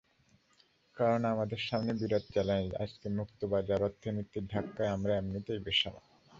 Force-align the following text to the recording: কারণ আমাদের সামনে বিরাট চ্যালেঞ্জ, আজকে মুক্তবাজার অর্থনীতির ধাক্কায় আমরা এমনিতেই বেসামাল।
কারণ 0.97 1.21
আমাদের 1.25 1.59
সামনে 1.67 1.91
বিরাট 1.93 2.25
চ্যালেঞ্জ, 2.33 2.69
আজকে 2.75 3.07
মুক্তবাজার 3.19 3.81
অর্থনীতির 3.83 4.45
ধাক্কায় 4.53 4.93
আমরা 4.95 5.11
এমনিতেই 5.15 5.63
বেসামাল। 5.65 6.05